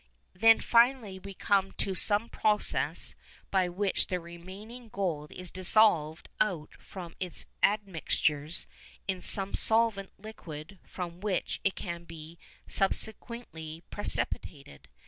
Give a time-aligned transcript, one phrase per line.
[0.33, 3.13] Then finally we come to some process
[3.51, 8.65] by which the remaining gold is dissolved out from its admixtures
[9.07, 14.87] in some solvent liquid from which it can be subsequently precipitated.